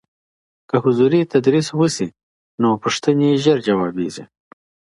[0.69, 2.07] که حضوري تدریس وشي،
[2.61, 4.23] نو پوښتني ژر ځوابېږي.